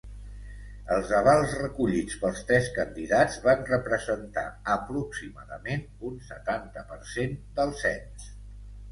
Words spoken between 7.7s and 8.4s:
cens.